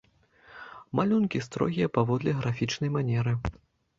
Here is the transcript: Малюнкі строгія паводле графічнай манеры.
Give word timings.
Малюнкі 0.99 1.41
строгія 1.47 1.91
паводле 1.97 2.31
графічнай 2.39 2.93
манеры. 2.97 3.35